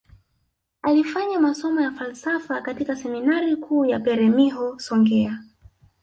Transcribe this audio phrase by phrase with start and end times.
[0.81, 5.43] Alifanya masomo ya falsafa katika seminari kuu ya peremiho songea